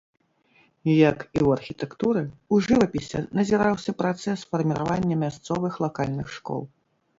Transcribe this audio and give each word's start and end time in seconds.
Як 1.09 1.17
і 1.37 1.39
ў 1.39 1.57
архітэктуры, 1.57 2.23
у 2.57 2.59
жывапісе 2.69 3.19
назіраўся 3.41 3.97
працэс 4.01 4.49
фарміравання 4.55 5.15
мясцовых 5.27 5.81
лакальных 5.89 6.27
школ. 6.41 6.61